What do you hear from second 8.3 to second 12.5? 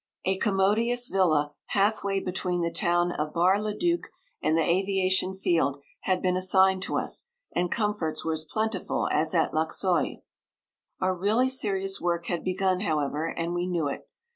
as plentiful as at Luxeuil. Our really serious work had